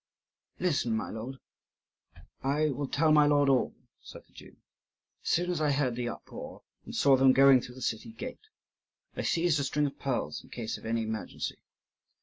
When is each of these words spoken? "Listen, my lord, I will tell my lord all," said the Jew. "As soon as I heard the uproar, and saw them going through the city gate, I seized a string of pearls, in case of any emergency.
"Listen, 0.59 0.95
my 0.97 1.11
lord, 1.11 1.37
I 2.41 2.71
will 2.71 2.87
tell 2.87 3.11
my 3.11 3.27
lord 3.27 3.49
all," 3.49 3.75
said 4.01 4.23
the 4.25 4.33
Jew. 4.33 4.55
"As 5.21 5.29
soon 5.29 5.51
as 5.51 5.61
I 5.61 5.69
heard 5.69 5.95
the 5.95 6.09
uproar, 6.09 6.63
and 6.85 6.95
saw 6.95 7.15
them 7.15 7.33
going 7.33 7.61
through 7.61 7.75
the 7.75 7.83
city 7.83 8.11
gate, 8.11 8.47
I 9.15 9.21
seized 9.21 9.59
a 9.59 9.63
string 9.63 9.85
of 9.85 9.99
pearls, 9.99 10.43
in 10.43 10.49
case 10.49 10.75
of 10.79 10.87
any 10.87 11.03
emergency. 11.03 11.59